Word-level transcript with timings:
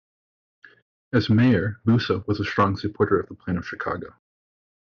As 1.13 1.29
mayor, 1.29 1.79
Busse 1.85 2.25
was 2.25 2.39
a 2.39 2.43
strong 2.43 2.75
supporter 2.75 3.19
of 3.19 3.29
the 3.29 3.35
Plan 3.35 3.57
of 3.57 3.67
Chicago. 3.67 4.15